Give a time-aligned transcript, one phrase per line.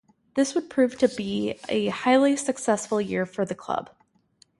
[0.33, 3.91] This would prove to be a highly successful year for the club.